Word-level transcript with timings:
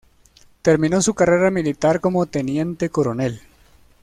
Terminó 0.63 0.99
su 1.03 1.13
carrera 1.13 1.51
militar 1.51 1.99
como 2.01 2.25
teniente 2.25 2.89
coronel. 2.89 3.39